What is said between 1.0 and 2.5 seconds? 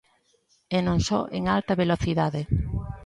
só en alta velocidade.